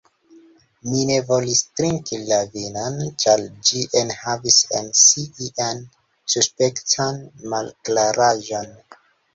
Mi 0.85 1.01
ne 1.09 1.17
volis 1.27 1.59
trinki 1.79 2.19
la 2.31 2.39
vinon, 2.55 2.97
ĉar 3.25 3.45
ĝi 3.69 3.85
enhavis 4.03 4.59
en 4.81 4.91
si 5.05 5.29
ian 5.51 5.87
suspektan 6.37 7.25
malklaraĵon. 7.55 8.77